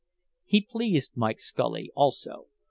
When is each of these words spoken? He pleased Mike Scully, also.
He 0.45 0.61
pleased 0.61 1.11
Mike 1.15 1.39
Scully, 1.39 1.91
also. 1.95 2.47